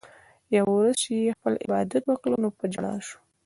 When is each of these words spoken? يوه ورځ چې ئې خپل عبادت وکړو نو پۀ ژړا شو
يوه 0.55 0.69
ورځ 0.77 0.95
چې 1.03 1.11
ئې 1.21 1.35
خپل 1.37 1.53
عبادت 1.65 2.03
وکړو 2.07 2.35
نو 2.43 2.49
پۀ 2.57 2.65
ژړا 2.73 2.93
شو 3.07 3.17